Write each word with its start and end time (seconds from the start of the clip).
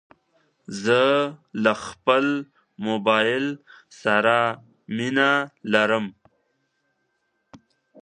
زه 0.83 1.01
له 1.63 1.73
خپل 1.85 2.25
موبایل 2.85 3.45
سره 4.01 4.37
مینه 4.95 5.31
لرم. 5.73 6.05